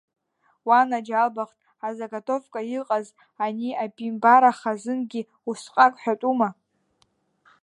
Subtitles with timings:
[0.67, 1.57] Уанаџьалбахт,
[1.87, 3.07] азагатовка иҟаз,
[3.45, 6.49] ани абимбараха азынгьы усҟак ҳәатәума…